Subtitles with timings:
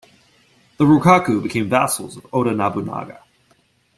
[0.77, 3.21] The Rokkaku became vassals of Oda Nobunaga.